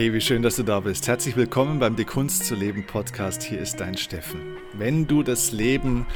[0.00, 1.08] Hey, wie schön, dass du da bist.
[1.08, 3.42] Herzlich willkommen beim Die Kunst zu leben Podcast.
[3.42, 4.56] Hier ist dein Steffen.
[4.72, 6.06] Wenn du das Leben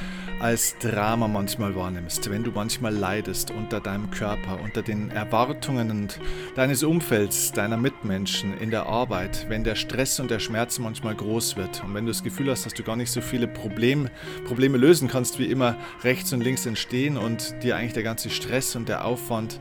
[0.41, 6.09] als Drama manchmal wahrnimmst, wenn du manchmal leidest unter deinem Körper, unter den Erwartungen
[6.55, 11.59] deines Umfelds, deiner Mitmenschen, in der Arbeit, wenn der Stress und der Schmerz manchmal groß
[11.59, 14.09] wird und wenn du das Gefühl hast, dass du gar nicht so viele Problem,
[14.47, 18.77] Probleme lösen kannst, wie immer rechts und links entstehen und dir eigentlich der ganze Stress
[18.77, 19.61] und der Aufwand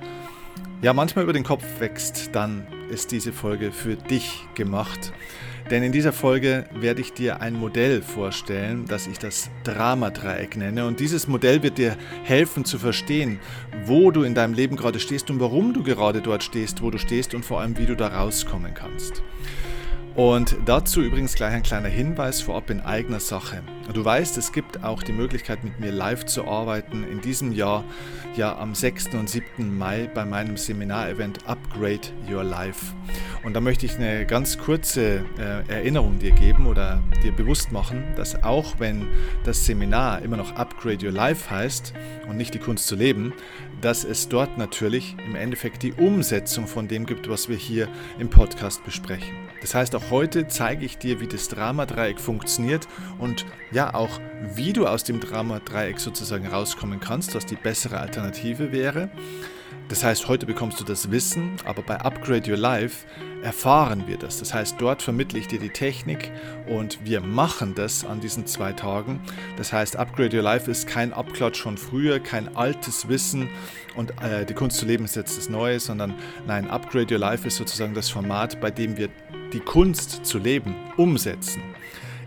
[0.84, 5.14] ja manchmal über den Kopf wächst, dann ist diese Folge für dich gemacht.
[5.72, 10.86] Denn in dieser Folge werde ich dir ein Modell vorstellen, das ich das Dramadreieck nenne.
[10.86, 13.40] Und dieses Modell wird dir helfen zu verstehen,
[13.86, 16.98] wo du in deinem Leben gerade stehst und warum du gerade dort stehst, wo du
[16.98, 19.24] stehst und vor allem, wie du da rauskommen kannst.
[20.16, 23.64] Und dazu übrigens gleich ein kleiner Hinweis vorab in eigener Sache.
[23.92, 27.04] Du weißt, es gibt auch die Möglichkeit, mit mir live zu arbeiten.
[27.04, 27.84] In diesem Jahr,
[28.36, 29.14] ja am 6.
[29.16, 29.78] und 7.
[29.78, 32.94] Mai bei meinem Seminarevent Upgrade Your Life.
[33.44, 38.04] Und da möchte ich eine ganz kurze äh, Erinnerung dir geben oder dir bewusst machen,
[38.16, 39.06] dass auch wenn
[39.44, 41.94] das Seminar immer noch Upgrade Your Life heißt
[42.30, 43.34] und nicht die Kunst zu leben,
[43.82, 48.30] dass es dort natürlich im Endeffekt die Umsetzung von dem gibt, was wir hier im
[48.30, 49.36] Podcast besprechen.
[49.60, 52.88] Das heißt, auch heute zeige ich dir, wie das Dramadreieck funktioniert
[53.20, 54.20] und ja auch,
[54.56, 59.10] wie du aus dem Dramadreieck sozusagen rauskommen kannst, was die bessere Alternative wäre.
[59.90, 63.06] Das heißt, heute bekommst du das Wissen, aber bei Upgrade Your Life
[63.44, 64.40] erfahren wir das.
[64.40, 66.32] Das heißt, dort vermittle ich dir die Technik
[66.68, 69.20] und wir machen das an diesen zwei Tagen.
[69.58, 73.50] Das heißt, Upgrade Your Life ist kein Abklatsch von früher, kein altes Wissen
[73.96, 76.16] und äh, die Kunst zu leben ist jetzt das Neue, sondern
[76.48, 79.10] nein, Upgrade Your Life ist sozusagen das Format, bei dem wir
[79.52, 81.62] die Kunst zu leben umsetzen.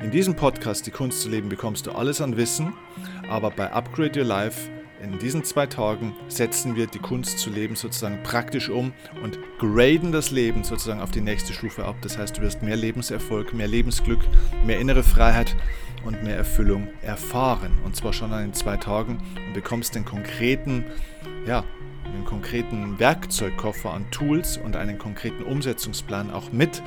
[0.02, 2.75] In diesem Podcast Die Kunst zu leben bekommst du alles an Wissen,
[3.30, 4.70] aber bei Upgrade Your Life
[5.02, 10.12] in diesen zwei Tagen setzen wir die Kunst zu leben sozusagen praktisch um und graden
[10.12, 11.96] das Leben sozusagen auf die nächste Stufe ab.
[12.02, 14.20] Das heißt, du wirst mehr Lebenserfolg, mehr Lebensglück,
[14.64, 15.57] mehr innere Freiheit
[16.05, 17.78] und mehr Erfüllung erfahren.
[17.84, 20.84] Und zwar schon an den zwei Tagen und bekommst den konkreten,
[21.46, 21.64] ja,
[22.05, 26.83] einen konkreten Werkzeugkoffer an Tools und einen konkreten Umsetzungsplan auch mit,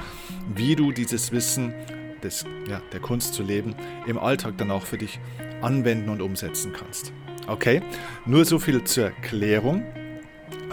[0.56, 1.74] wie du dieses Wissen
[2.20, 3.76] des, ja, der Kunst zu leben
[4.08, 5.20] im Alltag dann auch für dich
[5.62, 7.14] anwenden und umsetzen kannst.
[7.48, 7.82] Okay,
[8.26, 9.84] nur so viel zur Klärung.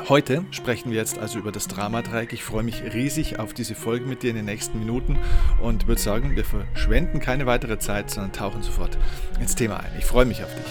[0.09, 2.33] Heute sprechen wir jetzt also über das Dramadreieck.
[2.33, 5.19] Ich freue mich riesig auf diese Folge mit dir in den nächsten Minuten
[5.61, 8.97] und würde sagen, wir verschwenden keine weitere Zeit, sondern tauchen sofort
[9.41, 9.91] ins Thema ein.
[9.99, 10.67] Ich freue mich auf dich.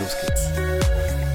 [0.00, 1.29] Los geht's.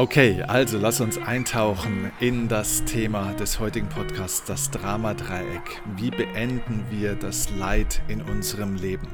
[0.00, 5.82] Okay, also lass uns eintauchen in das Thema des heutigen Podcasts, das Dramadreieck.
[5.94, 9.08] Wie beenden wir das Leid in unserem Leben?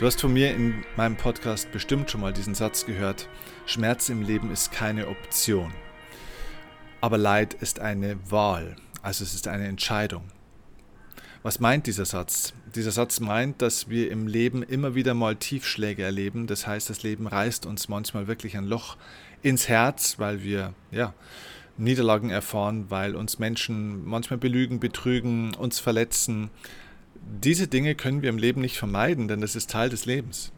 [0.00, 3.28] Du hast von mir in meinem Podcast bestimmt schon mal diesen Satz gehört,
[3.66, 5.72] Schmerz im Leben ist keine Option,
[7.00, 10.24] aber Leid ist eine Wahl, also es ist eine Entscheidung.
[11.42, 12.52] Was meint dieser Satz?
[12.74, 16.46] Dieser Satz meint, dass wir im Leben immer wieder mal Tiefschläge erleben.
[16.46, 18.98] Das heißt, das Leben reißt uns manchmal wirklich ein Loch
[19.42, 21.14] ins Herz, weil wir ja,
[21.76, 26.50] Niederlagen erfahren, weil uns Menschen manchmal belügen, betrügen, uns verletzen.
[27.42, 30.52] Diese Dinge können wir im Leben nicht vermeiden, denn das ist Teil des Lebens.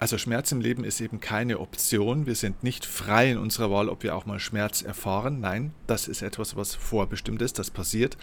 [0.00, 2.26] Also Schmerz im Leben ist eben keine Option.
[2.26, 5.40] Wir sind nicht frei in unserer Wahl, ob wir auch mal Schmerz erfahren.
[5.40, 8.16] Nein, das ist etwas, was vorbestimmt ist, das passiert.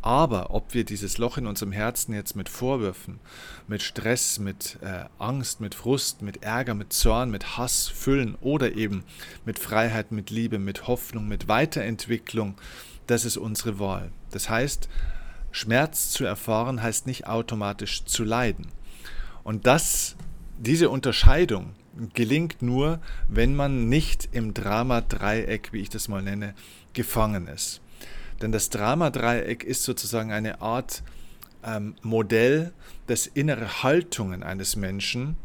[0.00, 3.18] Aber ob wir dieses Loch in unserem Herzen jetzt mit Vorwürfen,
[3.66, 8.76] mit Stress, mit äh, Angst, mit Frust, mit Ärger, mit Zorn, mit Hass füllen oder
[8.76, 9.02] eben
[9.44, 12.54] mit Freiheit, mit Liebe, mit Hoffnung, mit Weiterentwicklung,
[13.08, 14.12] das ist unsere Wahl.
[14.30, 14.88] Das heißt,
[15.50, 18.68] Schmerz zu erfahren heißt nicht automatisch zu leiden.
[19.42, 20.14] Und das,
[20.58, 21.74] diese Unterscheidung
[22.14, 26.54] gelingt nur, wenn man nicht im Drama-Dreieck, wie ich das mal nenne,
[26.92, 27.80] gefangen ist.
[28.40, 31.02] Denn das Dramadreieck ist sozusagen eine Art
[31.64, 32.72] ähm, Modell,
[33.06, 35.36] das innere Haltungen eines Menschen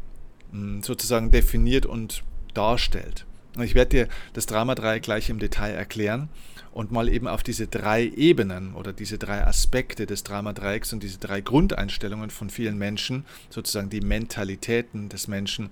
[0.52, 2.22] mh, hm, sozusagen definiert und
[2.54, 3.26] darstellt.
[3.56, 6.28] Und ich werde dir das Dramadreieck gleich im Detail erklären
[6.74, 11.18] und mal eben auf diese drei Ebenen oder diese drei Aspekte des Dramadreiecks und diese
[11.18, 15.70] drei Grundeinstellungen von vielen Menschen, sozusagen die Mentalitäten des Menschen,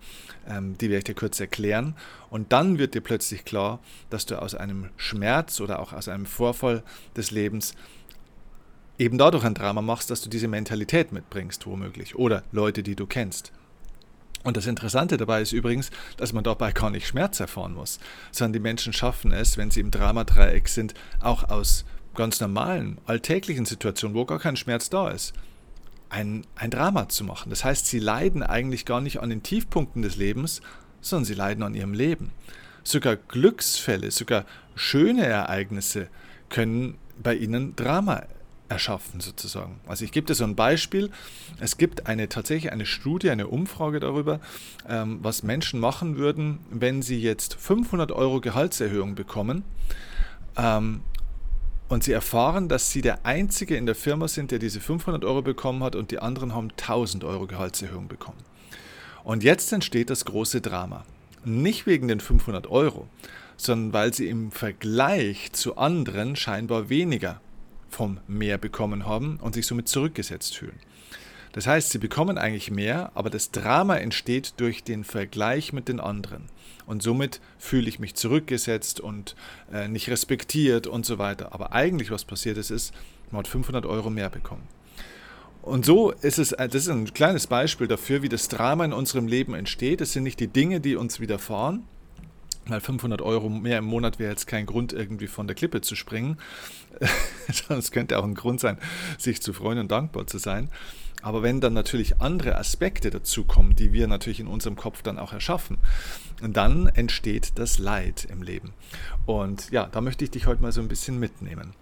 [0.49, 1.97] ähm, die werde ich dir kurz erklären.
[2.31, 6.25] Und dann wird dir plötzlich klar, dass du aus einem Schmerz oder auch aus einem
[6.25, 6.85] Vorfall
[7.17, 7.75] des Lebens
[8.97, 13.07] eben dadurch ein Drama machst, dass du diese Mentalität mitbringst, womöglich, oder Leute, die du
[13.07, 13.51] kennst.
[14.43, 18.01] Und das Interessante dabei ist übrigens, dass man dabei gar nicht Schmerz erfahren muss,
[18.31, 21.85] sondern die Menschen schaffen es, wenn sie im Dramadreieck sind, auch aus
[22.15, 25.33] ganz normalen, alltäglichen Situationen, wo gar kein Schmerz da ist,
[26.11, 27.51] ein, ein Drama zu machen.
[27.51, 30.61] Das heißt, sie leiden eigentlich gar nicht an den Tiefpunkten des Lebens,
[31.01, 32.33] sondern sie leiden an ihrem Leben.
[32.85, 34.45] Sogar Glücksfälle, sogar
[34.75, 36.09] schöne Ereignisse
[36.49, 38.25] können bei ihnen Drama
[38.73, 39.79] erschaffen sozusagen.
[39.87, 41.11] Also ich gebe dir so ein Beispiel.
[41.61, 44.41] Es gibt eine tatsächlich eine Studie, eine Umfrage darüber,
[44.89, 49.63] ähm, was Menschen machen würden, wenn sie jetzt 500 Euro Gehaltserhöhung bekommen
[50.57, 51.03] ähm,
[51.89, 55.43] und sie erfahren, dass sie der Einzige in der Firma sind, der diese 500 Euro
[55.43, 58.39] bekommen hat und die anderen haben 1000 Euro Gehaltserhöhung bekommen.
[59.23, 61.05] Und jetzt entsteht das große Drama.
[61.45, 63.09] Nicht wegen den 500 Euro,
[63.57, 67.41] sondern weil sie im Vergleich zu anderen scheinbar weniger
[67.93, 70.79] vom Mehr bekommen haben und sich somit zurückgesetzt fühlen.
[71.53, 76.01] Das heißt, sie bekommen eigentlich mehr, aber das Drama entsteht durch den Vergleich mit den
[76.01, 76.45] anderen.
[76.87, 79.37] Und somit fühle ich mich zurückgesetzt und
[79.71, 81.53] äh, nicht respektiert und so weiter.
[81.53, 82.95] Aber eigentlich, was passiert ist, ist,
[83.31, 84.67] man hat 500 Euro mehr bekommen.
[85.61, 88.93] Und so ist es, äh, das ist ein kleines Beispiel dafür, wie das Drama in
[88.93, 90.01] unserem Leben entsteht.
[90.01, 91.85] Es sind nicht die Dinge, die uns widerfahren,
[92.67, 95.97] weil 500 Euro mehr im Monat wäre jetzt kein Grund, irgendwie von der Klippe zu
[95.97, 96.39] springen.
[97.69, 98.79] es könnte auch ein Grund sein,
[99.19, 100.69] sich zu freuen und dankbar zu sein.
[101.23, 105.33] Aber wenn dann natürlich andere Aspekte dazukommen, die wir natürlich in unserem Kopf dann auch
[105.33, 105.79] erschaffen,
[106.41, 108.73] dann entsteht das Leid im Leben.
[109.25, 111.75] Und ja, da möchte ich dich heute mal so ein bisschen mitnehmen.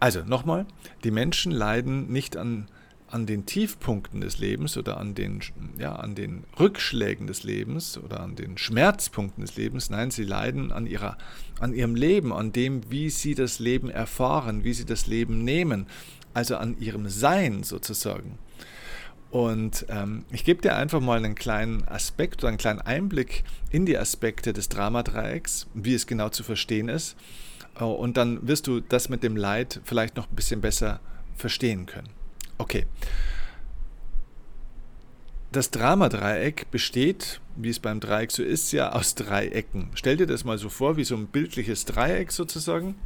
[0.00, 0.66] Also nochmal,
[1.04, 2.68] die Menschen leiden nicht an
[3.10, 5.40] an den Tiefpunkten des Lebens oder an den,
[5.78, 9.90] ja, an den Rückschlägen des Lebens oder an den Schmerzpunkten des Lebens.
[9.90, 11.16] Nein, sie leiden an, ihrer,
[11.58, 15.86] an ihrem Leben, an dem, wie sie das Leben erfahren, wie sie das Leben nehmen,
[16.34, 18.38] also an ihrem Sein sozusagen.
[19.30, 23.84] Und ähm, ich gebe dir einfach mal einen kleinen Aspekt oder einen kleinen Einblick in
[23.84, 27.16] die Aspekte des Dramadreiecks, wie es genau zu verstehen ist.
[27.78, 31.00] Äh, und dann wirst du das mit dem Leid vielleicht noch ein bisschen besser
[31.36, 32.17] verstehen können.
[32.58, 32.86] Okay.
[35.50, 39.88] Das Dramadreieck besteht, wie es beim Dreieck so ist, ja aus drei Ecken.
[39.94, 42.96] Stell dir das mal so vor, wie so ein bildliches Dreieck sozusagen.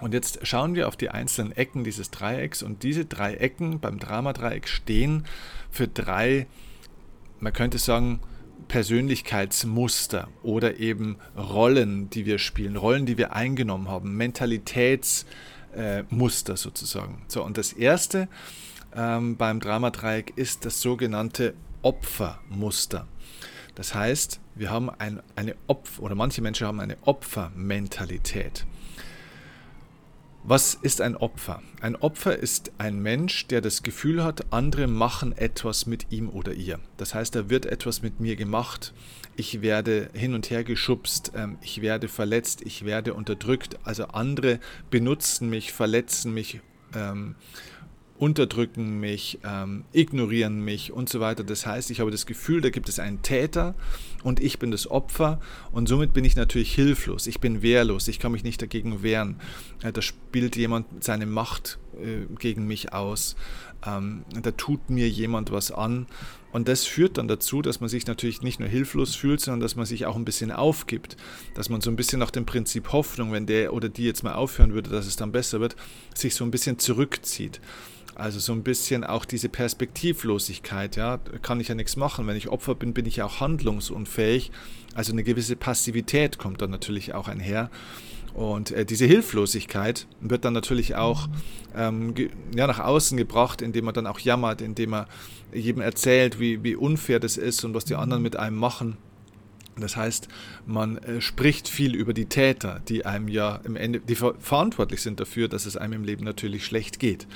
[0.00, 3.98] Und jetzt schauen wir auf die einzelnen Ecken dieses Dreiecks und diese drei Ecken beim
[3.98, 5.24] Dramadreieck stehen
[5.70, 6.46] für drei,
[7.38, 8.20] man könnte sagen,
[8.68, 16.56] Persönlichkeitsmuster oder eben Rollen, die wir spielen, Rollen, die wir eingenommen haben, Mentalitätsmuster äh, Muster
[16.56, 17.22] sozusagen.
[17.28, 18.28] So, und das erste
[18.94, 23.06] ähm, beim Dramadreieck ist das sogenannte Opfermuster.
[23.74, 28.64] Das heißt, wir haben ein, eine Opfer, oder manche Menschen haben eine Opfermentalität.
[30.48, 31.60] Was ist ein Opfer?
[31.80, 36.52] Ein Opfer ist ein Mensch, der das Gefühl hat, andere machen etwas mit ihm oder
[36.52, 36.78] ihr.
[36.98, 38.94] Das heißt, da wird etwas mit mir gemacht
[39.36, 43.78] ich werde hin und her geschubst, ähm, ich werde verletzt, ich werde unterdrückt.
[43.84, 44.58] Also andere
[44.90, 46.60] benutzen mich, verletzen mich,
[46.94, 47.36] ähm,
[48.18, 51.44] unterdrücken mich, ähm, ignorieren mich und so weiter.
[51.44, 53.74] Das heißt, ich habe das Gefühl, da gibt es einen Täter
[54.22, 55.40] und ich bin das Opfer
[55.72, 59.36] und somit bin ich natürlich hilflos, ich bin wehrlos, ich kann mich nicht dagegen wehren.
[59.82, 63.36] Äh, da spielt jemand seine Macht äh, gegen mich aus,
[63.86, 66.06] ähm, da tut mir jemand was an
[66.56, 69.76] und das führt dann dazu, dass man sich natürlich nicht nur hilflos fühlt, sondern dass
[69.76, 71.18] man sich auch ein bisschen aufgibt.
[71.52, 74.32] Dass man so ein bisschen nach dem Prinzip Hoffnung, wenn der oder die jetzt mal
[74.32, 75.76] aufhören würde, dass es dann besser wird,
[76.14, 77.60] sich so ein bisschen zurückzieht.
[78.14, 82.26] Also so ein bisschen auch diese Perspektivlosigkeit, ja, kann ich ja nichts machen.
[82.26, 84.50] Wenn ich Opfer bin, bin ich ja auch handlungsunfähig.
[84.94, 87.70] Also eine gewisse Passivität kommt dann natürlich auch einher.
[88.36, 91.26] Und äh, diese Hilflosigkeit wird dann natürlich auch
[91.74, 92.12] ähm,
[92.54, 95.06] ja, nach außen gebracht, indem man dann auch jammert, indem man
[95.54, 98.98] jedem erzählt, wie, wie unfair das ist und was die anderen mit einem machen.
[99.80, 100.28] Das heißt,
[100.66, 105.00] man äh, spricht viel über die Täter, die einem ja im Ende, die ver verantwortlich
[105.00, 107.26] sind dafür, dass es einem im Leben natürlich schlecht geht.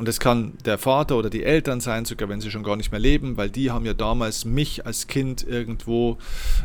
[0.00, 2.90] Und es kann der Vater oder die Eltern sein, sogar wenn sie schon gar nicht
[2.90, 6.16] mehr leben, weil die haben ja damals mich als Kind irgendwo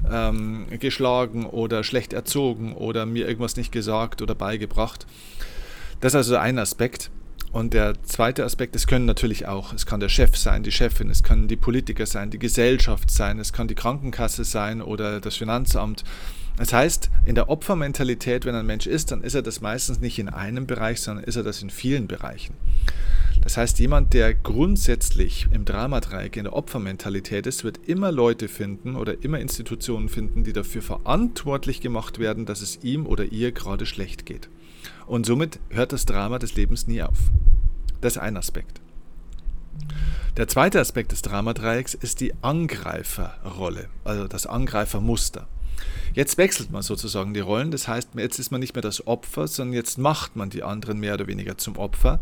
[0.10, 5.06] ähm, geschlagen oder schlecht erzogen oder mir irgendwas nicht gesagt oder beigebracht.
[6.00, 7.12] Das ist also ein Aspekt.
[7.52, 11.10] Und der zweite Aspekt, es können natürlich auch, es kann der Chef sein, die Chefin,
[11.10, 15.36] es können die Politiker sein, die Gesellschaft sein, es kann die Krankenkasse sein oder das
[15.36, 16.06] Finanzamt.
[16.56, 20.20] Das heißt, in der Opfermentalität, wenn ein Mensch ist, dann ist er das meistens nicht
[20.20, 22.56] in einem Bereich, sondern ist er das in vielen Bereichen.
[23.46, 28.96] Das heißt, jemand, der grundsätzlich im Dramadreieck in der Opfermentalität ist, wird immer Leute finden
[28.96, 33.86] oder immer Institutionen finden, die dafür verantwortlich gemacht werden, dass es ihm oder ihr gerade
[33.86, 34.50] schlecht geht.
[35.06, 37.20] Und somit hört das Drama des Lebens nie auf.
[38.02, 38.82] Das ist ein Aspekt.
[40.38, 45.48] Der zweite Aspekt des Dramadreiecks ist die Angreiferrolle, also das Angreifermuster.
[46.14, 49.48] Jetzt wechselt man sozusagen die Rollen, das heißt, jetzt ist man nicht mehr das Opfer,
[49.48, 52.22] sondern jetzt macht man die anderen mehr oder weniger zum Opfer.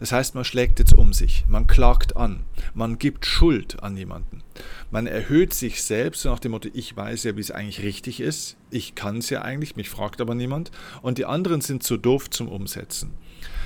[0.00, 4.42] Das heißt, man schlägt jetzt um sich, man klagt an, man gibt Schuld an jemanden.
[4.90, 8.20] Man erhöht sich selbst so nach dem Motto, ich weiß ja, wie es eigentlich richtig
[8.20, 10.70] ist, ich kann es ja eigentlich, mich fragt aber niemand
[11.02, 13.12] und die anderen sind zu doof zum Umsetzen.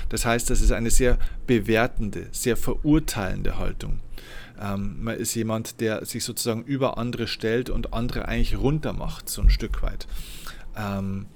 [0.09, 1.17] Das heißt, das ist eine sehr
[1.47, 3.99] bewertende, sehr verurteilende Haltung.
[4.59, 9.41] Ähm, man ist jemand, der sich sozusagen über andere stellt und andere eigentlich runtermacht, so
[9.41, 10.07] ein Stück weit.
[10.75, 11.27] Ähm,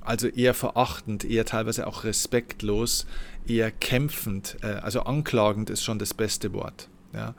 [0.00, 3.06] also eher verachtend, eher teilweise auch respektlos,
[3.46, 6.88] eher kämpfend, äh, also anklagend ist schon das beste Wort.
[7.12, 7.34] Ja?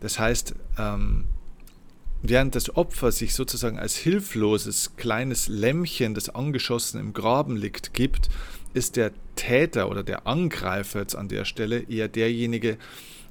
[0.00, 1.26] Das heißt, ähm,
[2.22, 8.28] während das Opfer sich sozusagen als hilfloses kleines Lämmchen, das angeschossen im Graben liegt, gibt,
[8.74, 12.78] ist der Täter oder der Angreifer jetzt an der Stelle eher derjenige,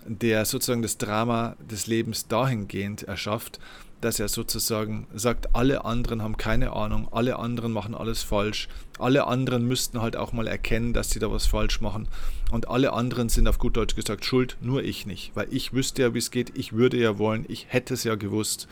[0.06, 3.60] der sozusagen das Drama des Lebens dahingehend erschafft,
[4.02, 9.28] dass er sozusagen sagt, alle anderen haben keine Ahnung, alle anderen machen alles falsch, alle
[9.28, 12.08] anderen müssten halt auch mal erkennen, dass sie da was falsch machen
[12.52, 16.04] und alle anderen sind auf gut Deutsch gesagt schuld, nur ich nicht, weil ich wüsste
[16.04, 18.68] ja, wie es geht, ich würde ja wollen, ich hätte es ja gewusst.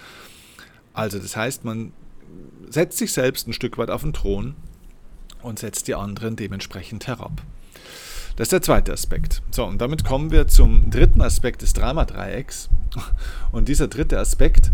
[0.94, 1.92] Also das heißt, man
[2.70, 4.56] setzt sich selbst ein Stück weit auf den Thron
[5.42, 7.42] und setzt die anderen dementsprechend herab.
[8.38, 9.42] Das ist der zweite Aspekt.
[9.50, 12.70] So, und damit kommen wir zum dritten Aspekt des Dramadreiecks.
[13.52, 14.72] Und dieser dritte Aspekt,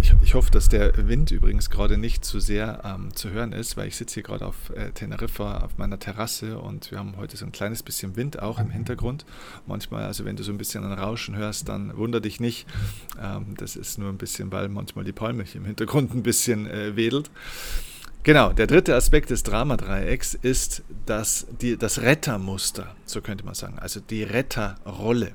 [0.00, 3.76] ich, ich, hoffe, dass der Wind übrigens gerade nicht zu sehr ähm, zu hören ist,
[3.76, 7.36] weil ich sitze hier gerade auf äh, Teneriffa auf meiner Terrasse und wir haben heute
[7.36, 9.26] so ein kleines bisschen Wind auch im Hintergrund.
[9.66, 12.66] Manchmal, also wenn du so ein bisschen ein Rauschen hörst, dann wunder dich nicht.
[13.22, 16.96] Ähm, das ist nur ein bisschen, weil manchmal die Palme im Hintergrund ein bisschen äh,
[16.96, 17.30] wedelt.
[18.28, 23.78] Genau, der dritte Aspekt des Dramadreiecks ist das, die, das Rettermuster, so könnte man sagen,
[23.78, 25.32] also die Retterrolle.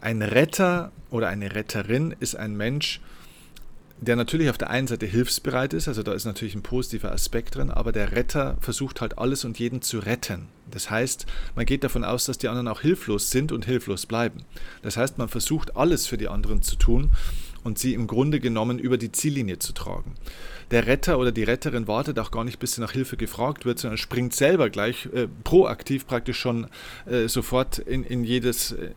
[0.00, 3.00] Ein Retter oder eine Retterin ist ein Mensch,
[4.00, 7.56] der natürlich auf der einen Seite hilfsbereit ist, also da ist natürlich ein positiver Aspekt
[7.56, 10.46] drin, aber der Retter versucht halt alles und jeden zu retten.
[10.70, 14.44] Das heißt, man geht davon aus, dass die anderen auch hilflos sind und hilflos bleiben.
[14.82, 17.10] Das heißt, man versucht alles für die anderen zu tun
[17.64, 20.14] und sie im Grunde genommen über die Ziellinie zu tragen.
[20.70, 23.80] Der Retter oder die Retterin wartet auch gar nicht, bis sie nach Hilfe gefragt wird,
[23.80, 26.68] sondern springt selber gleich äh, proaktiv praktisch schon
[27.06, 28.90] äh, sofort in, in, jedes, äh,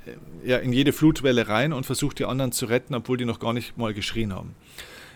[0.46, 3.54] ja, in jede Flutwelle rein und versucht die anderen zu retten, obwohl die noch gar
[3.54, 4.56] nicht mal geschrien haben.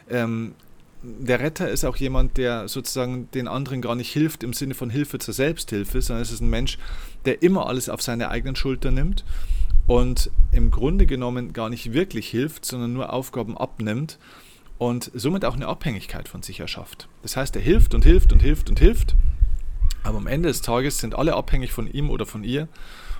[0.10, 0.56] Ähm,
[1.04, 4.90] der Retter ist auch jemand, der sozusagen den anderen gar nicht hilft im Sinne von
[4.90, 6.80] Hilfe zur Selbsthilfe, sondern es ist ein Mensch,
[7.26, 9.24] der immer alles auf seine eigenen Schultern nimmt
[9.86, 14.18] und im Grunde genommen gar nicht wirklich hilft, sondern nur Aufgaben abnimmt
[14.77, 17.07] und somit auch eine Abhängigkeit von sich erschafft.
[17.22, 19.15] Das heißt, er hilft und hilft und hilft und hilft,
[20.03, 22.67] aber am Ende des Tages sind alle abhängig von ihm oder von ihr.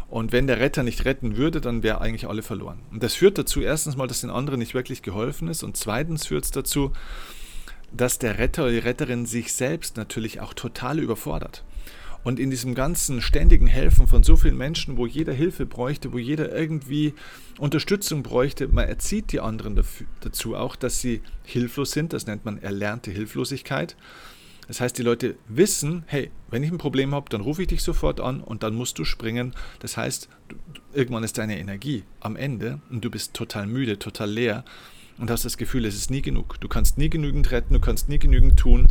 [0.10, 2.80] Und wenn der Retter nicht retten würde, dann wäre eigentlich alle verloren.
[2.92, 5.64] Und das führt dazu, erstens mal, dass den anderen nicht wirklich geholfen ist.
[5.64, 6.94] Und zweitens führt es dazu,
[7.92, 11.64] dass der Retter oder die Retterin sich selbst natürlich auch total überfordert.
[12.28, 16.18] Und in diesem ganzen ständigen Helfen von so vielen Menschen, wo jeder Hilfe bräuchte, wo
[16.18, 17.14] jeder irgendwie
[17.58, 19.82] Unterstützung bräuchte, man erzieht die anderen
[20.20, 22.12] dazu auch, dass sie hilflos sind.
[22.12, 23.96] Das nennt man erlernte Hilflosigkeit.
[24.68, 27.82] Das heißt, die Leute wissen, hey, wenn ich ein Problem habe, dann rufe ich dich
[27.82, 29.56] sofort an und dann musst du springen.
[29.80, 30.28] Das heißt,
[30.94, 34.66] irgendwann ist deine Energie am Ende und du bist total müde, total leer
[35.18, 36.60] und hast das Gefühl, es ist nie genug.
[36.60, 38.90] Du kannst nie genügend retten, du kannst nie genügend tun.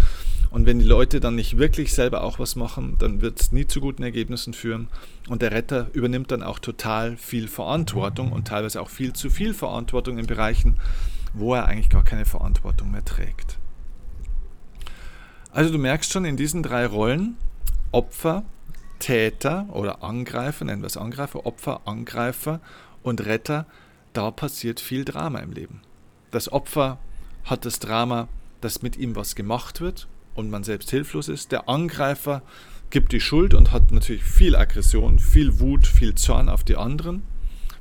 [0.56, 3.66] Und wenn die Leute dann nicht wirklich selber auch was machen, dann wird es nie
[3.66, 4.88] zu guten Ergebnissen führen.
[5.28, 9.52] Und der Retter übernimmt dann auch total viel Verantwortung und teilweise auch viel zu viel
[9.52, 10.78] Verantwortung in Bereichen,
[11.34, 13.58] wo er eigentlich gar keine Verantwortung mehr trägt.
[15.50, 17.36] Also du merkst schon in diesen drei Rollen,
[17.92, 18.42] Opfer,
[18.98, 22.60] Täter oder Angreifer, nennen wir es Angreifer, Opfer, Angreifer
[23.02, 23.66] und Retter,
[24.14, 25.82] da passiert viel Drama im Leben.
[26.30, 26.98] Das Opfer
[27.44, 28.28] hat das Drama,
[28.62, 31.52] dass mit ihm was gemacht wird und man selbst hilflos ist.
[31.52, 32.42] Der Angreifer
[32.90, 37.22] gibt die Schuld und hat natürlich viel Aggression, viel Wut, viel Zorn auf die anderen,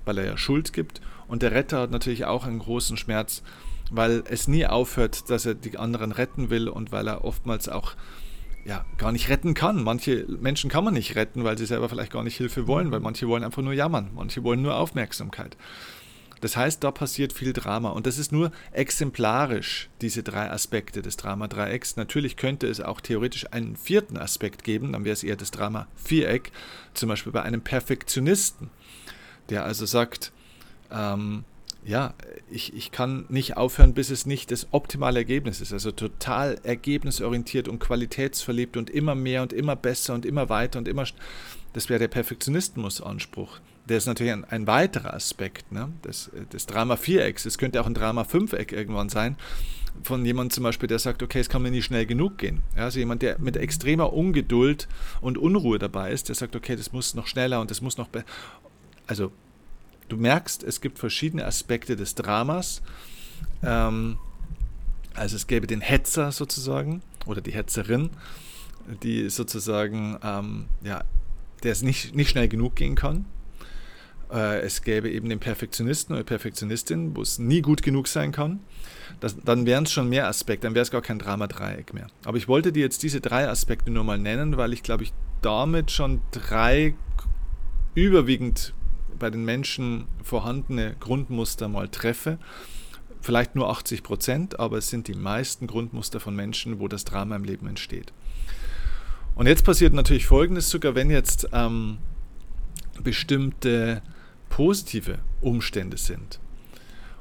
[0.06, 1.02] weil er ja Schuld gibt.
[1.28, 3.44] Und der Retter hat natürlich auch einen großen Schmerz,
[3.92, 7.96] weil es nie aufhört, dass er die anderen retten will und weil er oftmals auch
[8.66, 9.84] ja, gar nicht retten kann.
[9.84, 13.00] Manche Menschen kann man nicht retten, weil sie selber vielleicht gar nicht Hilfe wollen, weil
[13.00, 15.56] manche wollen einfach nur jammern, manche wollen nur Aufmerksamkeit.
[16.46, 17.90] Das heißt, da passiert viel Drama.
[17.90, 21.96] Und das ist nur exemplarisch, diese drei Aspekte des Drama-Dreiecks.
[21.96, 26.52] Natürlich könnte es auch theoretisch einen vierten Aspekt geben, dann wäre es eher das Drama-Viereck,
[26.94, 28.70] zum Beispiel bei einem Perfektionisten,
[29.50, 30.34] der also sagt,
[30.92, 31.46] ähm,
[31.84, 32.14] ja,
[32.52, 35.74] ich, ich kann nicht aufhören, bis es nicht das optimale Ergebnis ist.
[35.74, 40.88] Also total ergebnisorientiert und qualitätsverliebt und immer mehr und immer besser und immer weiter und
[40.88, 41.06] immer.
[41.74, 43.62] Das wäre der Perfektionismus-Anspruch.
[43.88, 45.92] Der ist natürlich ein, ein weiterer Aspekt ne?
[46.04, 47.46] des, des Drama-Vierecks.
[47.46, 49.38] Es könnte auch ein Drama-Fünfeck irgendwann sein,
[50.04, 52.62] von jemandem zum Beispiel, der sagt, okay, es kann mir nicht schnell genug gehen.
[52.76, 54.88] Ja, also jemand, der mit extremer Ungeduld
[55.22, 58.10] und Unruhe dabei ist, der sagt, okay, das muss noch schneller und das muss noch...
[59.08, 59.32] Also
[60.10, 62.82] du merkst, es gibt verschiedene Aspekte des Dramas.
[63.64, 64.18] Ähm,
[65.14, 68.10] also es gäbe den Hetzer sozusagen oder die Hetzerin,
[69.04, 71.04] die sozusagen, ähm, ja,
[71.64, 73.26] der es nicht, nicht schnell genug gehen kann.
[74.32, 78.60] Äh, es gäbe eben den Perfektionisten oder Perfektionistin, wo es nie gut genug sein kann.
[79.20, 82.08] Das, dann wären es schon mehr Aspekte, dann wäre es gar kein Drama-Dreieck mehr.
[82.26, 85.14] Aber ich wollte dir jetzt diese drei Aspekte nur mal nennen, weil ich glaube, ich
[85.42, 86.96] damit schon drei
[87.94, 88.74] überwiegend
[89.18, 92.38] bei den Menschen vorhandene Grundmuster mal treffe.
[93.22, 97.36] Vielleicht nur 80 Prozent, aber es sind die meisten Grundmuster von Menschen, wo das Drama
[97.36, 98.12] im Leben entsteht.
[99.36, 101.98] Und jetzt passiert natürlich Folgendes, sogar wenn jetzt ähm,
[103.04, 104.02] bestimmte
[104.50, 106.40] positive Umstände sind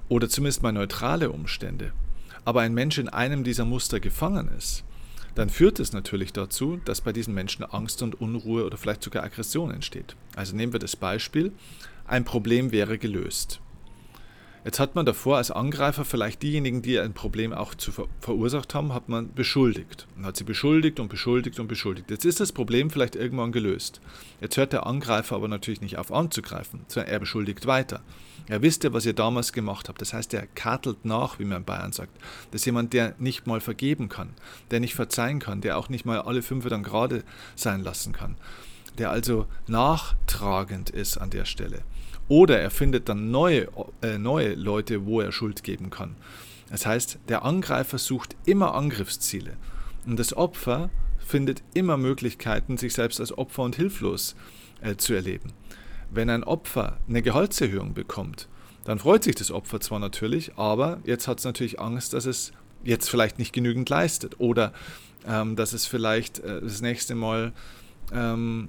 [0.09, 1.93] oder zumindest mal neutrale Umstände,
[2.45, 4.85] aber ein Mensch in einem dieser Muster gefangen ist,
[5.35, 9.25] dann führt es natürlich dazu, dass bei diesen Menschen Angst und Unruhe oder vielleicht sogar
[9.25, 10.14] Aggression entsteht.
[10.37, 11.52] Also nehmen wir das Beispiel,
[12.07, 13.61] ein Problem wäre gelöst.
[14.64, 18.73] Jetzt hat man davor als Angreifer vielleicht diejenigen, die ein Problem auch zu ver verursacht
[18.75, 20.06] haben, hat man beschuldigt.
[20.16, 22.11] Man hat sie beschuldigt und beschuldigt und beschuldigt.
[22.11, 24.00] Jetzt ist das Problem vielleicht irgendwann gelöst.
[24.40, 28.00] Jetzt hört der Angreifer aber natürlich nicht auf anzugreifen, sondern er beschuldigt weiter.
[28.47, 30.00] Er wisst ja, was ihr damals gemacht habt.
[30.00, 32.16] Das heißt, er kartelt nach, wie man in Bayern sagt.
[32.50, 34.30] Das ist jemand, der nicht mal vergeben kann,
[34.71, 37.23] der nicht verzeihen kann, der auch nicht mal alle fünf dann gerade
[37.54, 38.37] sein lassen kann,
[38.97, 41.83] der also nachtragend ist an der Stelle.
[42.28, 43.69] Oder er findet dann neue,
[44.02, 46.16] äh, neue Leute, wo er Schuld geben kann.
[46.71, 49.57] Das heißt, der Angreifer sucht immer Angriffsziele.
[50.07, 54.35] Und das Opfer findet immer Möglichkeiten, sich selbst als Opfer und hilflos
[54.81, 55.52] äh, zu erleben.
[56.11, 58.49] Wenn ein Opfer eine Gehaltserhöhung bekommt,
[58.85, 62.52] dann freut sich das Opfer zwar natürlich, aber jetzt hat es natürlich Angst, dass es
[62.84, 64.73] jetzt vielleicht nicht genügend leistet oder
[65.26, 67.52] ähm, dass es vielleicht äh, das nächste Mal
[68.13, 68.69] ähm,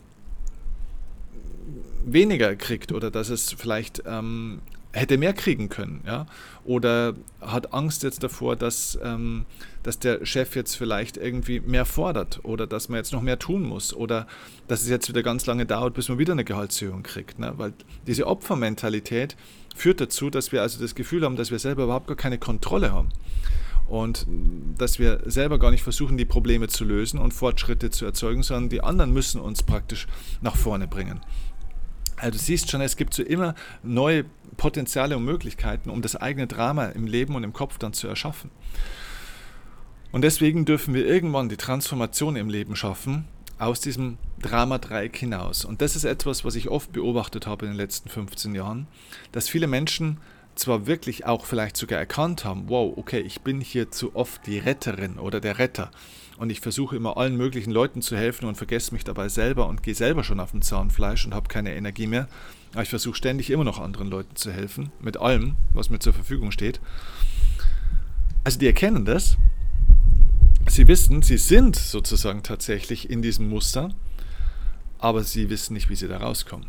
[2.06, 4.62] weniger kriegt oder dass es vielleicht ähm,
[4.96, 6.26] hätte mehr kriegen können, ja,
[6.64, 9.46] oder hat Angst jetzt davor, dass, ähm,
[9.84, 13.64] dass der Chef jetzt vielleicht irgendwie mehr fordert oder dass man jetzt noch mehr tun
[13.64, 14.26] muss oder
[14.68, 17.54] dass es jetzt wieder ganz lange dauert, bis man wieder eine Gehaltserhöhung kriegt, ne?
[17.58, 17.74] weil
[18.08, 19.36] diese Opfermentalität
[19.76, 22.94] führt dazu, dass wir also das Gefühl haben, dass wir selber überhaupt gar keine Kontrolle
[22.94, 23.10] haben
[23.88, 24.26] und
[24.78, 28.70] dass wir selber gar nicht versuchen, die Probleme zu lösen und Fortschritte zu erzeugen, sondern
[28.70, 30.08] die anderen müssen uns praktisch
[30.42, 31.20] nach vorne bringen.
[32.18, 34.26] Also du siehst schon, es gibt so immer neue
[34.58, 38.52] Potenziale und Möglichkeiten, um das eigene Drama im Leben und im Kopf dann zu erschaffen.
[40.12, 43.26] Und deswegen dürfen wir irgendwann die Transformation im Leben schaffen,
[43.58, 45.66] aus diesem Drama-Dreieck hinaus.
[45.66, 48.88] Und das ist etwas, was ich oft beobachtet habe in den letzten 15 Jahren,
[49.32, 50.18] dass viele Menschen
[50.56, 54.60] zwar wirklich auch vielleicht sogar erkannt haben, wow, okay, ich bin hier zu oft die
[54.60, 55.92] Retterin oder der Retter
[56.38, 59.84] und ich versuche immer allen möglichen Leuten zu helfen und vergesse mich dabei selber und
[59.84, 62.28] gehe selber schon auf dem Zahnfleisch und habe keine Energie mehr.
[62.74, 66.14] Aber ich versuche ständig immer noch anderen Leuten zu helfen, mit allem, was mir zur
[66.14, 66.80] Verfügung steht.
[68.44, 69.38] Also die erkennen das.
[70.68, 73.90] Sie wissen, sie sind sozusagen tatsächlich in diesem Muster,
[75.00, 76.68] aber sie wissen nicht, wie sie da rauskommen.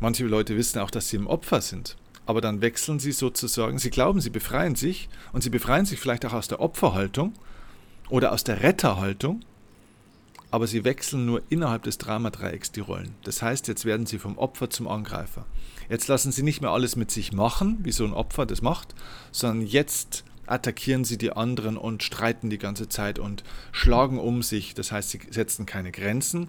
[0.00, 3.90] Manche Leute wissen auch, dass sie im Opfer sind aber dann wechseln sie sozusagen, sie
[3.90, 7.34] glauben, sie befreien sich und sie befreien sich vielleicht auch aus der Opferhaltung
[8.08, 9.40] oder aus der Retterhaltung,
[10.50, 13.14] aber sie wechseln nur innerhalb des Dramadreiecks die Rollen.
[13.24, 15.46] Das heißt, jetzt werden sie vom Opfer zum Angreifer.
[15.88, 18.94] Jetzt lassen sie nicht mehr alles mit sich machen, wie so ein Opfer das macht,
[19.32, 24.74] sondern jetzt attackieren sie die anderen und streiten die ganze Zeit und schlagen um sich.
[24.74, 26.48] Das heißt, sie setzen keine Grenzen,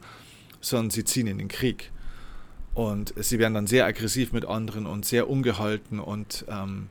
[0.62, 1.92] sondern sie ziehen in den Krieg.
[2.74, 6.90] Und sie werden dann sehr aggressiv mit anderen und sehr ungehalten und ähm,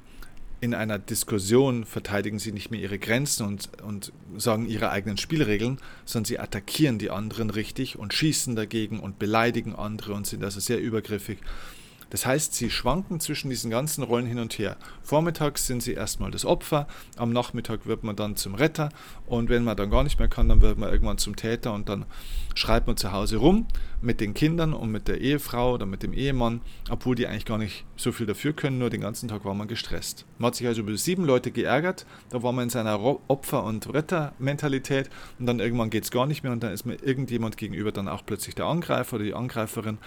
[0.65, 5.79] in einer Diskussion verteidigen sie nicht mehr ihre Grenzen und, und sagen ihre eigenen Spielregeln,
[6.07, 10.61] sondern sie attackieren die anderen richtig und schießen dagegen und beleidigen andere und sind also
[10.61, 11.39] sehr übergriffig.
[12.15, 14.77] Das heißt, sie schwanken zwischen diesen ganzen Rollen hin und her.
[15.03, 18.91] Vormittags sind sie erstmal das Opfer, am Nachmittag wird man dann zum Retter
[19.27, 21.89] und wenn man dann gar nicht mehr kann, dann wird man irgendwann zum Täter und
[21.89, 22.05] dann
[22.55, 23.67] schreibt man zu Hause rum
[24.01, 27.59] mit den Kindern und mit der Ehefrau oder mit dem Ehemann, obwohl die eigentlich gar
[27.59, 30.25] nicht so viel dafür können, nur den ganzen Tag war man gestresst.
[30.39, 33.93] Man hat sich also über sieben Leute geärgert, da war man in seiner Opfer- und
[33.93, 37.91] Rettermentalität und dann irgendwann geht es gar nicht mehr und dann ist mir irgendjemand gegenüber
[37.91, 39.99] dann auch plötzlich der Angreifer oder die Angreiferin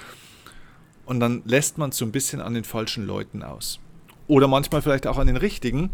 [1.07, 3.79] und dann lässt man es so ein bisschen an den falschen Leuten aus.
[4.27, 5.89] Oder manchmal vielleicht auch an den richtigen,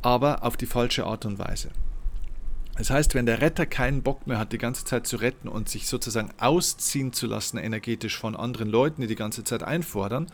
[0.00, 1.70] aber auf die falsche Art und Weise.
[2.76, 5.68] Das heißt, wenn der Retter keinen Bock mehr hat, die ganze Zeit zu retten und
[5.68, 10.28] sich sozusagen ausziehen zu lassen energetisch von anderen Leuten, die die ganze Zeit einfordern,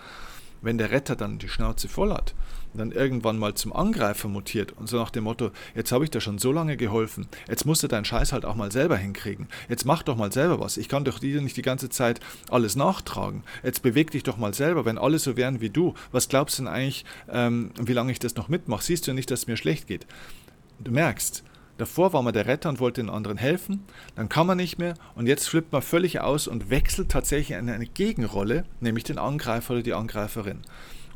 [0.62, 2.35] wenn der Retter dann die Schnauze voll hat
[2.73, 6.11] und dann irgendwann mal zum Angreifer mutiert und so nach dem Motto, jetzt habe ich
[6.11, 9.49] dir schon so lange geholfen, jetzt musst du deinen Scheiß halt auch mal selber hinkriegen,
[9.68, 12.20] jetzt mach doch mal selber was, ich kann doch dir nicht die ganze Zeit
[12.51, 16.29] alles nachtragen, jetzt beweg dich doch mal selber, wenn alle so wären wie du, was
[16.29, 19.40] glaubst du denn eigentlich, ähm, wie lange ich das noch mitmache, siehst du nicht, dass
[19.40, 20.07] es mir schlecht geht?
[20.79, 21.44] Du merkst,
[21.81, 24.93] Davor war man der Retter und wollte den anderen helfen, dann kann man nicht mehr
[25.14, 29.73] und jetzt flippt man völlig aus und wechselt tatsächlich in eine Gegenrolle, nämlich den Angreifer
[29.73, 30.61] oder die Angreiferin.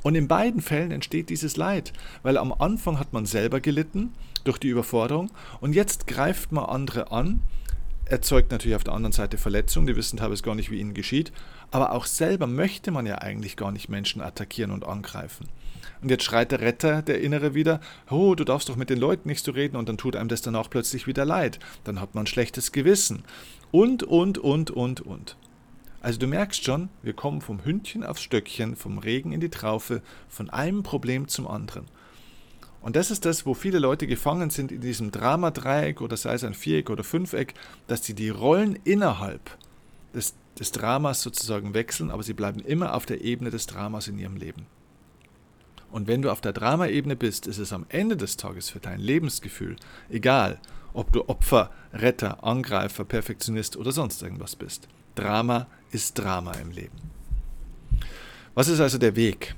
[0.02, 4.56] Und in beiden Fällen entsteht dieses Leid, weil am Anfang hat man selber gelitten durch
[4.56, 7.40] die Überforderung und jetzt greift man andere an,
[8.06, 11.30] erzeugt natürlich auf der anderen Seite Verletzungen, die wissen teilweise gar nicht, wie ihnen geschieht,
[11.72, 15.46] aber auch selber möchte man ja eigentlich gar nicht Menschen attackieren und angreifen.
[16.02, 19.28] Und jetzt schreit der Retter, der Innere wieder, oh, du darfst doch mit den Leuten
[19.28, 21.58] nicht so reden und dann tut einem das dann auch plötzlich wieder leid.
[21.84, 23.24] Dann hat man ein schlechtes Gewissen.
[23.70, 25.36] Und, und, und, und, und.
[26.00, 30.02] Also du merkst schon, wir kommen vom Hündchen aufs Stöckchen, vom Regen in die Traufe,
[30.28, 31.86] von einem Problem zum anderen.
[32.82, 36.44] Und das ist das, wo viele Leute gefangen sind in diesem Dramadreieck oder sei es
[36.44, 37.54] ein Viereck oder Fünfeck,
[37.86, 39.56] dass sie die Rollen innerhalb
[40.14, 44.18] des, des Dramas sozusagen wechseln, aber sie bleiben immer auf der Ebene des Dramas in
[44.18, 44.66] ihrem Leben.
[45.94, 48.98] Und wenn du auf der Dramaebene bist, ist es am Ende des Tages für dein
[48.98, 49.76] Lebensgefühl
[50.10, 50.58] egal,
[50.92, 54.88] ob du Opfer, Retter, Angreifer, Perfektionist oder sonst irgendwas bist.
[55.14, 56.98] Drama ist Drama im Leben.
[58.54, 59.54] Was ist also der Weg?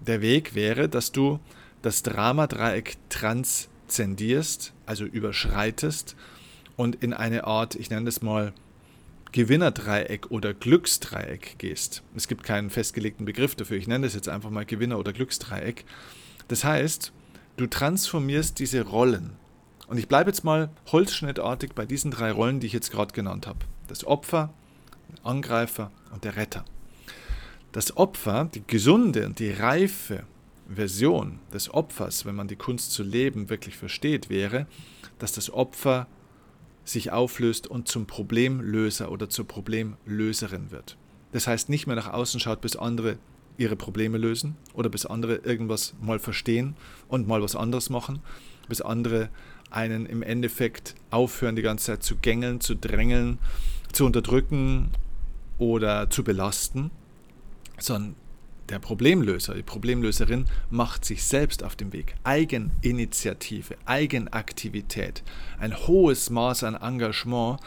[0.00, 1.38] Der Weg wäre, dass du
[1.82, 6.16] das Dramadreieck transzendierst, also überschreitest
[6.76, 8.54] und in eine Art, ich nenne es mal,
[9.34, 12.04] Gewinnerdreieck oder Glücksdreieck gehst.
[12.14, 13.76] Es gibt keinen festgelegten Begriff dafür.
[13.76, 15.84] Ich nenne das jetzt einfach mal Gewinner- oder Glücksdreieck.
[16.46, 17.12] Das heißt,
[17.56, 19.32] du transformierst diese Rollen.
[19.88, 23.48] Und ich bleibe jetzt mal holzschnittartig bei diesen drei Rollen, die ich jetzt gerade genannt
[23.48, 23.58] habe.
[23.88, 24.54] Das Opfer,
[25.10, 26.64] der Angreifer und der Retter.
[27.72, 30.22] Das Opfer, die gesunde und die reife
[30.72, 34.68] Version des Opfers, wenn man die Kunst zu leben wirklich versteht, wäre,
[35.18, 36.06] dass das Opfer
[36.84, 40.96] sich auflöst und zum Problemlöser oder zur Problemlöserin wird.
[41.32, 43.18] Das heißt, nicht mehr nach außen schaut, bis andere
[43.56, 46.76] ihre Probleme lösen oder bis andere irgendwas mal verstehen
[47.08, 48.20] und mal was anderes machen,
[48.68, 49.30] bis andere
[49.70, 53.38] einen im Endeffekt aufhören, die ganze Zeit zu gängeln, zu drängeln,
[53.92, 54.90] zu unterdrücken
[55.58, 56.90] oder zu belasten,
[57.78, 58.16] sondern
[58.68, 62.14] der Problemlöser, die Problemlöserin macht sich selbst auf den Weg.
[62.24, 65.22] Eigeninitiative, Eigenaktivität,
[65.58, 67.60] ein hohes Maß an Engagement,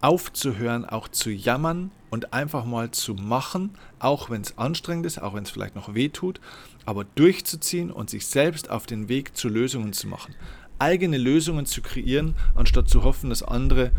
[0.00, 5.34] aufzuhören, auch zu jammern und einfach mal zu machen, auch wenn es anstrengend ist, auch
[5.34, 6.40] wenn es vielleicht noch weh tut,
[6.84, 10.34] aber durchzuziehen und sich selbst auf den Weg zu Lösungen zu machen.
[10.78, 13.90] Eigene Lösungen zu kreieren, anstatt zu hoffen, dass andere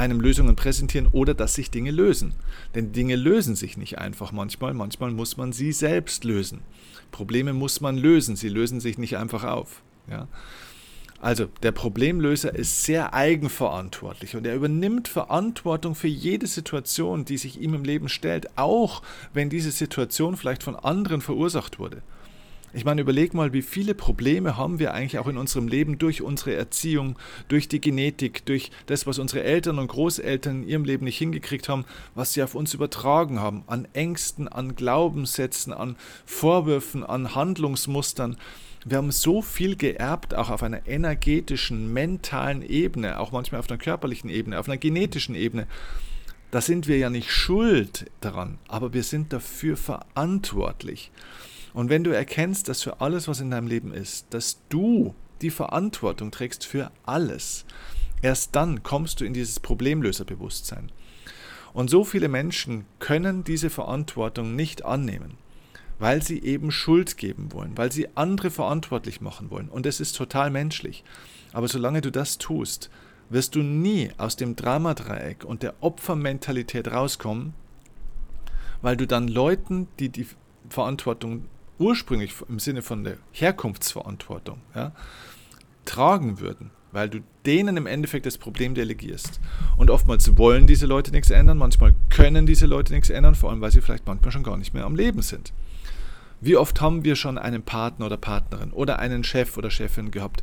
[0.00, 2.32] einem Lösungen präsentieren oder dass sich Dinge lösen.
[2.74, 6.62] Denn Dinge lösen sich nicht einfach manchmal, manchmal muss man sie selbst lösen.
[7.12, 9.82] Probleme muss man lösen, sie lösen sich nicht einfach auf.
[10.08, 10.26] Ja?
[11.20, 17.60] Also der Problemlöser ist sehr eigenverantwortlich und er übernimmt Verantwortung für jede Situation, die sich
[17.60, 19.02] ihm im Leben stellt, auch
[19.34, 22.02] wenn diese Situation vielleicht von anderen verursacht wurde.
[22.72, 26.22] Ich meine, überleg mal, wie viele Probleme haben wir eigentlich auch in unserem Leben durch
[26.22, 31.04] unsere Erziehung, durch die Genetik, durch das, was unsere Eltern und Großeltern in ihrem Leben
[31.04, 37.02] nicht hingekriegt haben, was sie auf uns übertragen haben, an Ängsten, an Glaubenssätzen, an Vorwürfen,
[37.02, 38.36] an Handlungsmustern.
[38.84, 43.78] Wir haben so viel geerbt, auch auf einer energetischen, mentalen Ebene, auch manchmal auf einer
[43.78, 45.66] körperlichen Ebene, auf einer genetischen Ebene.
[46.52, 51.10] Da sind wir ja nicht schuld daran, aber wir sind dafür verantwortlich.
[51.72, 55.50] Und wenn du erkennst, dass für alles, was in deinem Leben ist, dass du die
[55.50, 57.64] Verantwortung trägst für alles,
[58.22, 60.90] erst dann kommst du in dieses Problemlöserbewusstsein.
[61.72, 65.38] Und so viele Menschen können diese Verantwortung nicht annehmen,
[65.98, 69.68] weil sie eben Schuld geben wollen, weil sie andere verantwortlich machen wollen.
[69.68, 71.04] Und es ist total menschlich.
[71.52, 72.90] Aber solange du das tust,
[73.28, 77.54] wirst du nie aus dem Dramadreieck und der Opfermentalität rauskommen,
[78.82, 80.26] weil du dann Leuten, die die
[80.68, 81.46] Verantwortung
[81.80, 84.92] ursprünglich im Sinne von der Herkunftsverantwortung ja,
[85.84, 89.40] tragen würden, weil du denen im Endeffekt das Problem delegierst.
[89.76, 93.60] Und oftmals wollen diese Leute nichts ändern, manchmal können diese Leute nichts ändern, vor allem
[93.60, 95.52] weil sie vielleicht manchmal schon gar nicht mehr am Leben sind.
[96.42, 100.42] Wie oft haben wir schon einen Partner oder Partnerin oder einen Chef oder Chefin gehabt,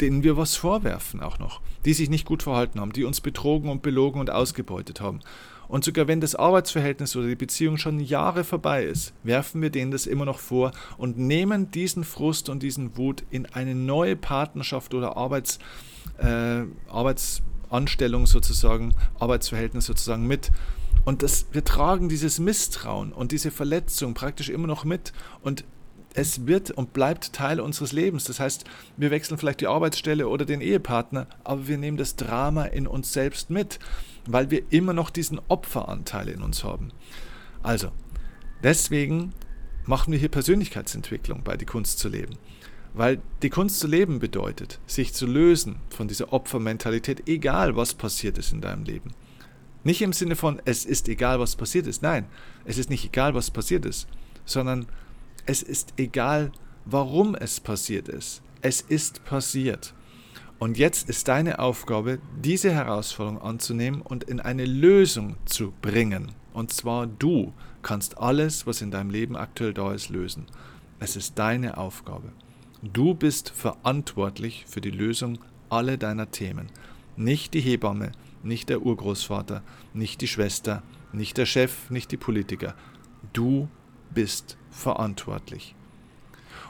[0.00, 3.70] denen wir was vorwerfen auch noch, die sich nicht gut verhalten haben, die uns betrogen
[3.70, 5.20] und belogen und ausgebeutet haben.
[5.68, 9.90] Und sogar wenn das Arbeitsverhältnis oder die Beziehung schon Jahre vorbei ist, werfen wir denen
[9.90, 14.94] das immer noch vor und nehmen diesen Frust und diesen Wut in eine neue Partnerschaft
[14.94, 15.58] oder Arbeits
[16.18, 20.50] äh, Arbeitsanstellung sozusagen, Arbeitsverhältnis sozusagen mit.
[21.04, 25.12] Und das, wir tragen dieses Misstrauen und diese Verletzung praktisch immer noch mit.
[25.42, 25.64] Und
[26.14, 28.24] es wird und bleibt Teil unseres Lebens.
[28.24, 28.64] Das heißt,
[28.96, 33.12] wir wechseln vielleicht die Arbeitsstelle oder den Ehepartner, aber wir nehmen das Drama in uns
[33.12, 33.78] selbst mit,
[34.28, 36.92] weil wir immer noch diesen Opferanteil in uns haben.
[37.62, 37.90] Also,
[38.62, 39.32] deswegen
[39.86, 42.36] machen wir hier Persönlichkeitsentwicklung bei Die Kunst zu leben.
[42.94, 48.38] Weil die Kunst zu leben bedeutet, sich zu lösen von dieser Opfermentalität, egal was passiert
[48.38, 49.12] ist in deinem Leben.
[49.84, 52.02] Nicht im Sinne von, es ist egal, was passiert ist.
[52.02, 52.26] Nein,
[52.64, 54.08] es ist nicht egal, was passiert ist,
[54.44, 54.86] sondern
[55.46, 56.52] es ist egal,
[56.84, 58.42] warum es passiert ist.
[58.60, 59.94] Es ist passiert.
[60.58, 66.32] Und jetzt ist deine Aufgabe, diese Herausforderung anzunehmen und in eine Lösung zu bringen.
[66.52, 70.46] Und zwar du kannst alles, was in deinem Leben aktuell da ist, lösen.
[70.98, 72.32] Es ist deine Aufgabe.
[72.82, 76.70] Du bist verantwortlich für die Lösung aller deiner Themen.
[77.16, 78.10] Nicht die Hebamme,
[78.42, 79.62] nicht der Urgroßvater,
[79.94, 82.74] nicht die Schwester, nicht der Chef, nicht die Politiker.
[83.32, 83.68] Du
[84.12, 85.76] bist verantwortlich.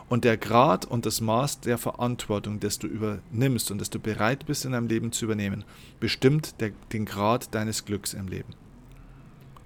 [0.08, 4.46] Und der Grad und das Maß der Verantwortung, das du übernimmst und das du bereit
[4.46, 5.64] bist in deinem Leben zu übernehmen,
[6.00, 8.54] bestimmt der, den Grad deines Glücks im Leben.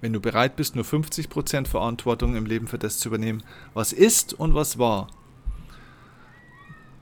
[0.01, 3.41] Wenn du bereit bist, nur 50% Verantwortung im Leben für das zu übernehmen,
[3.73, 5.07] was ist und was war,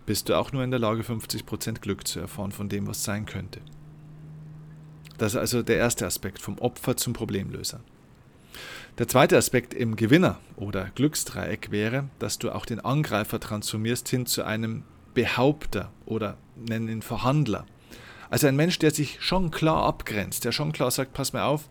[0.06, 3.26] bist du auch nur in der Lage, 50% Glück zu erfahren von dem, was sein
[3.26, 3.62] könnte.
[5.18, 7.80] Das ist also der erste Aspekt, vom Opfer zum Problemlöser.
[8.98, 14.26] Der zweite Aspekt im Gewinner- oder Glücksdreieck wäre, dass du auch den Angreifer transformierst hin
[14.26, 17.66] zu einem Behaupter oder nennen ihn Verhandler.
[18.30, 21.70] Also ein Mensch, der sich schon klar abgrenzt, der schon klar sagt, pass mir auf,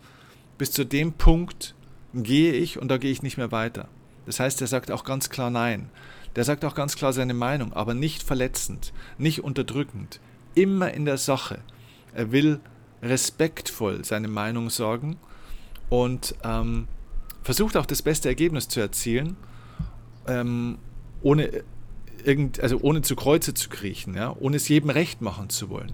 [0.57, 1.75] bis zu dem Punkt
[2.13, 3.87] gehe ich und da gehe ich nicht mehr weiter.
[4.25, 5.89] Das heißt, er sagt auch ganz klar Nein.
[6.35, 10.19] Der sagt auch ganz klar seine Meinung, aber nicht verletzend, nicht unterdrückend,
[10.55, 11.59] immer in der Sache.
[12.13, 12.59] Er will
[13.01, 15.17] respektvoll seine Meinung sagen
[15.89, 16.87] und ähm,
[17.43, 19.35] versucht auch das beste Ergebnis zu erzielen,
[20.27, 20.77] ähm,
[21.21, 21.63] ohne,
[22.23, 25.93] irgend, also ohne zu Kreuze zu kriechen, ja, ohne es jedem recht machen zu wollen.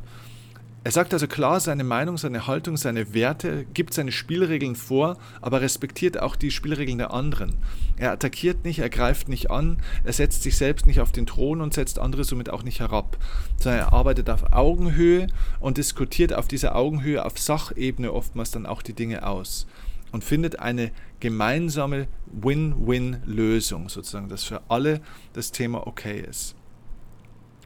[0.83, 5.59] Er sagt also klar seine Meinung, seine Haltung, seine Werte, gibt seine Spielregeln vor, aber
[5.59, 7.55] respektiert auch die Spielregeln der anderen.
[7.97, 11.59] Er attackiert nicht, er greift nicht an, er setzt sich selbst nicht auf den Thron
[11.59, 13.17] und setzt andere somit auch nicht herab,
[13.57, 15.27] sondern er arbeitet auf Augenhöhe
[15.59, 19.67] und diskutiert auf dieser Augenhöhe, auf Sachebene oftmals dann auch die Dinge aus
[20.11, 25.01] und findet eine gemeinsame Win-Win-Lösung, sozusagen, dass für alle
[25.33, 26.55] das Thema okay ist.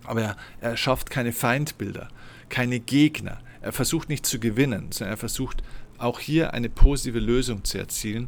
[0.04, 2.08] Aber er, er schafft keine Feindbilder,
[2.50, 3.40] keine Gegner.
[3.62, 5.64] Er versucht nicht zu gewinnen, sondern er versucht
[5.98, 8.28] auch hier eine positive Lösung zu erzielen,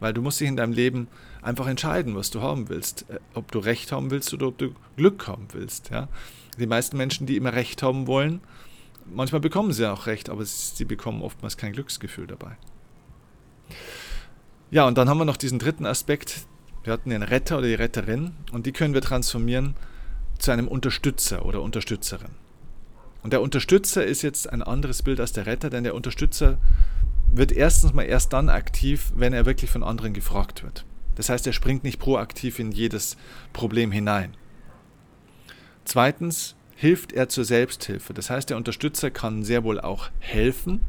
[0.00, 1.08] weil du musst dich in deinem Leben
[1.40, 3.06] einfach entscheiden, was du haben willst.
[3.08, 5.90] Äh, ob du Recht haben willst oder ob du Glück haben willst.
[5.90, 6.08] Ja?
[6.58, 8.40] Die meisten Menschen, die immer Recht haben wollen,
[9.06, 12.56] manchmal bekommen sie auch Recht, aber sie bekommen oftmals kein Glücksgefühl dabei.
[14.70, 16.46] Ja, und dann haben wir noch diesen dritten Aspekt.
[16.82, 19.74] Wir hatten den Retter oder die Retterin und die können wir transformieren
[20.38, 22.30] zu einem Unterstützer oder Unterstützerin.
[23.22, 26.58] Und der Unterstützer ist jetzt ein anderes Bild als der Retter, denn der Unterstützer
[27.32, 30.84] wird erstens mal erst dann aktiv, wenn er wirklich von anderen gefragt wird.
[31.14, 33.16] Das heißt, er springt nicht proaktiv in jedes
[33.52, 34.34] Problem hinein.
[35.84, 38.12] Zweitens hilft er zur Selbsthilfe.
[38.12, 40.80] Das heißt, der Unterstützer kann sehr wohl auch helfen,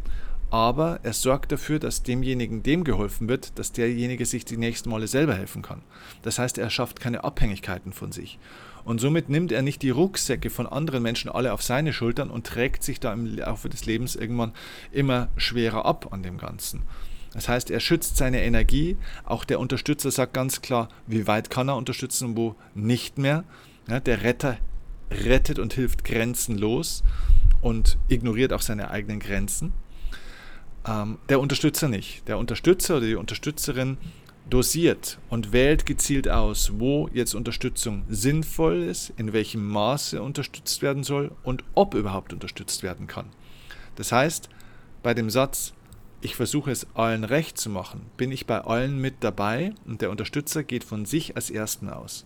[0.56, 5.06] aber er sorgt dafür, dass demjenigen, dem geholfen wird, dass derjenige sich die nächsten Male
[5.06, 5.82] selber helfen kann.
[6.22, 8.40] Das heißt, er schafft keine Abhängigkeiten von sich.
[8.86, 12.48] Und somit nimmt er nicht die Rucksäcke von anderen Menschen alle auf seine Schultern und
[12.48, 14.54] trägt sich da im Laufe des Lebens irgendwann
[14.94, 16.84] immer schwerer ab an dem Ganzen.
[17.34, 18.96] Das heißt, er schützt seine Energie.
[19.26, 23.44] Auch der Unterstützer sagt ganz klar, wie weit kann er unterstützen und wo nicht mehr.
[23.90, 24.56] Ja, der Retter
[25.12, 27.04] rettet und hilft grenzenlos
[27.60, 29.74] und ignoriert auch seine eigenen Grenzen.
[30.88, 32.28] Ähm, der Unterstützer nicht.
[32.28, 33.98] Der Unterstützer oder die Unterstützerin
[34.50, 41.04] dosiert und wählt gezielt aus, wo jetzt Unterstützung sinnvoll ist, in welchem Maße unterstützt werden
[41.04, 43.26] soll und ob überhaupt unterstützt werden kann.
[43.96, 44.50] Das heißt,
[45.02, 45.74] bei dem Satz,
[46.22, 50.12] ich versuche es allen recht zu machen, bin ich bei allen mit dabei und der
[50.12, 52.26] Unterstützer geht von sich als Ersten aus.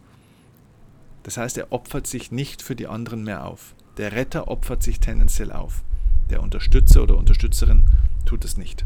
[1.23, 3.75] Das heißt, er opfert sich nicht für die anderen mehr auf.
[3.97, 5.83] Der Retter opfert sich tendenziell auf.
[6.29, 7.85] Der Unterstützer oder Unterstützerin
[8.29, 8.85] tut es nicht.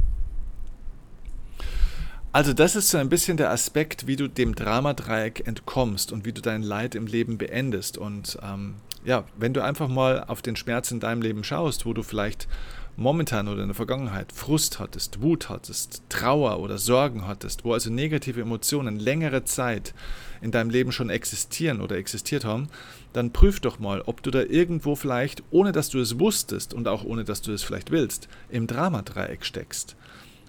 [2.32, 6.32] Also das ist so ein bisschen der Aspekt, wie du dem Dramadreieck entkommst und wie
[6.32, 7.98] du dein Leid im Leben beendest.
[7.98, 11.94] Und ähm, ja, wenn du einfach mal auf den Schmerz in deinem Leben schaust, wo
[11.94, 12.48] du vielleicht
[12.96, 17.90] momentan oder in der Vergangenheit Frust hattest, Wut hattest, Trauer oder Sorgen hattest, wo also
[17.90, 19.94] negative Emotionen längere Zeit
[20.42, 22.68] in deinem Leben schon existieren oder existiert haben,
[23.14, 26.88] dann prüf doch mal, ob du da irgendwo vielleicht, ohne dass du es wusstest und
[26.88, 29.96] auch ohne dass du es vielleicht willst, im Dramadreieck steckst.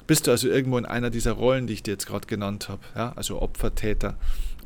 [0.06, 2.82] Bist du also irgendwo in einer dieser Rollen, die ich dir jetzt gerade genannt habe,
[2.94, 3.12] ja?
[3.16, 4.16] also Opfer, Täter,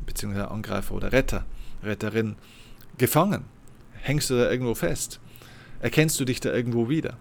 [0.05, 1.45] beziehungsweise Angreifer oder Retter,
[1.81, 2.35] Retterin,
[2.97, 3.45] gefangen?
[4.01, 5.19] Hängst du da irgendwo fest?
[5.79, 7.17] Erkennst du dich da irgendwo wieder?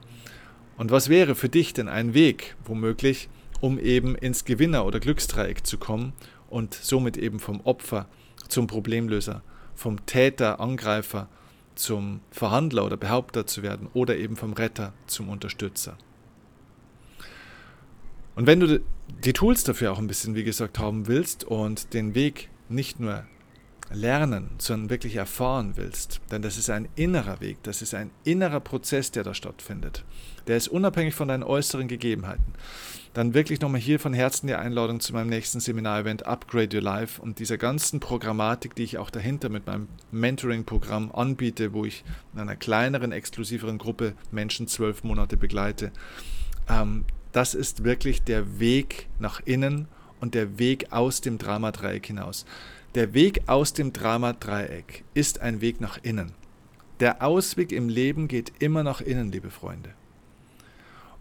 [0.79, 3.29] Und was wäre für dich denn ein Weg, womöglich,
[3.61, 6.13] um eben ins Gewinner- oder Glücksdreieck zu kommen
[6.49, 8.09] und somit eben vom Opfer
[8.47, 9.43] zum Problemlöser,
[9.75, 11.29] vom Täter, Angreifer
[11.75, 15.99] zum Verhandler oder Behaupter zu werden oder eben vom Retter zum Unterstützer?
[18.37, 18.81] Und wenn du
[19.25, 23.25] die Tools dafür auch ein bisschen, wie gesagt, haben willst und den Weg nicht nur
[23.93, 28.61] lernen, sondern wirklich erfahren willst, denn das ist ein innerer Weg, das ist ein innerer
[28.61, 30.05] Prozess, der da stattfindet.
[30.47, 32.55] Der ist unabhängig von deinen äußeren Gegebenheiten.
[33.15, 37.21] Dann wirklich nochmal hier von Herzen die Einladung zu meinem nächsten Seminarevent Upgrade Your Life
[37.21, 42.41] und dieser ganzen Programmatik, die ich auch dahinter mit meinem Mentoring-Programm anbiete, wo ich in
[42.41, 45.91] einer kleineren, exklusiveren Gruppe Menschen zwölf Monate begleite.
[46.69, 49.89] Ähm, das ist wirklich der Weg nach innen
[50.21, 52.45] und der Weg aus dem Dramadreieck hinaus.
[52.99, 56.33] Der Weg aus dem Dramadreieck ist ein Weg nach innen.
[56.99, 59.91] Der Ausweg im Leben geht immer nach innen, liebe Freunde.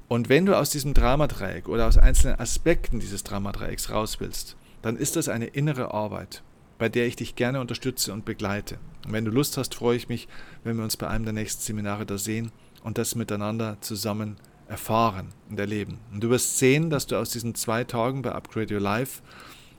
[0.08, 4.98] Und wenn du aus diesem Dramadreieck oder aus einzelnen Aspekten dieses Dramadreiecks raus willst, dann
[4.98, 6.42] ist das eine innere Arbeit,
[6.80, 8.80] bei der ich dich gerne unterstütze und begleite.
[9.06, 10.28] Und wenn du Lust hast, freue ich mich,
[10.63, 14.38] wenn wir uns bei einem der nächsten Seminare da sehen und das miteinander zusammen
[14.68, 16.00] erfahren und erleben.
[16.12, 19.22] Und du wirst sehen, dass du aus diesen zwei Tagen bei Upgrade Your Life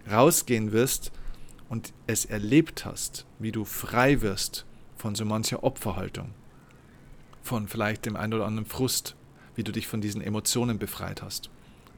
[0.08, 1.10] rausgehen wirst
[1.68, 4.64] und es erlebt hast, wie du frei wirst
[4.96, 6.34] von so mancher Opferhaltung,
[7.42, 9.16] von vielleicht dem einen oder anderen Frust,
[9.54, 11.50] wie du dich von diesen Emotionen befreit hast.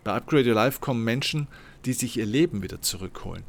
[0.04, 1.46] Bei Upgrade Your Life kommen Menschen,
[1.84, 3.44] die sich ihr Leben wieder zurückholen,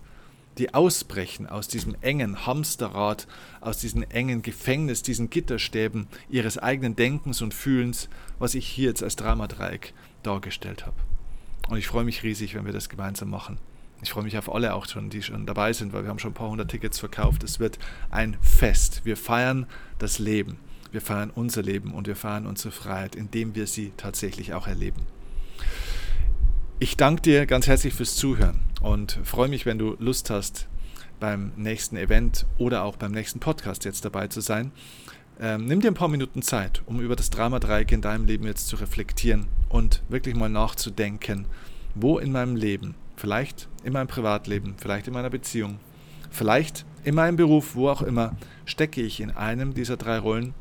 [0.58, 3.28] die ausbrechen aus diesem engen Hamsterrad,
[3.62, 9.04] aus diesem engen Gefängnis, diesen Gitterstäben ihres eigenen Denkens und Fühlens, was ich hier jetzt
[9.04, 10.98] als Dramadreieck dargestellt habe.
[11.70, 13.60] Und ich freue mich riesig, wenn wir das gemeinsam machen.
[14.04, 16.32] Ich freue mich auf alle auch schon, die schon dabei sind, weil wir haben schon
[16.32, 17.44] ein paar hundert Tickets verkauft.
[17.44, 17.78] Es wird
[18.10, 19.02] ein Fest.
[19.04, 19.68] Wir feiern
[20.00, 20.58] das Leben.
[20.92, 25.02] Wir feiern unser Leben und wir feiern unsere Freiheit, indem wir sie tatsächlich auch erleben.
[26.80, 30.68] Ich danke dir ganz herzlich fürs Zuhören und freue mich, wenn du Lust hast,
[31.20, 34.72] beim nächsten Event oder auch beim nächsten Podcast jetzt dabei zu sein.
[35.40, 38.68] Ähm, nimm dir ein paar Minuten Zeit, um über das Drama-Dreieck in deinem Leben jetzt
[38.68, 41.46] zu reflektieren und wirklich mal nachzudenken,
[41.94, 45.78] wo in meinem Leben Vielleicht in meinem Privatleben, vielleicht in meiner Beziehung,
[46.32, 50.56] vielleicht in meinem Beruf, wo auch immer, stecke ich in einem dieser drei Rollen,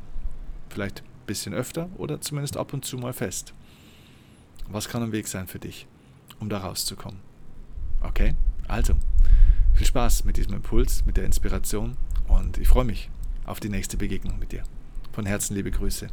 [0.69, 3.55] vielleicht ein bisschen öfter oder zumindest ab und zu mal fest.
[4.67, 5.87] Was kann ein Weg sein für dich,
[6.39, 7.19] um da rauszukommen?
[8.01, 8.35] Okay,
[8.67, 8.93] also
[9.73, 11.97] viel Spaß mit diesem Impuls, mit der Inspiration
[12.27, 13.09] und ich freue mich
[13.47, 14.61] auf die nächste Begegnung mit dir.
[15.13, 16.09] Von Herzen liebe Grüße,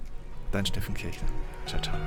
[0.51, 1.29] dein Steffen Kirchner.
[1.67, 1.99] Ciao, ciao.